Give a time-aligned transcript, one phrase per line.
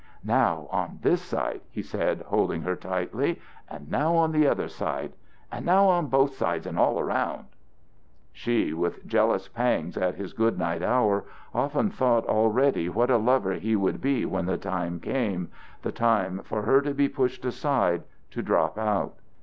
[0.25, 5.13] "Now on this side," he said, holding her tightly, "and now on the other side,
[5.51, 7.45] and now on both sides and all around."
[8.33, 13.53] She, with jealous pangs at this goodnight hour, often thought already of what a lover
[13.53, 15.51] he would be when the time came
[15.83, 19.17] the time for her to be pushed aside, to drop out.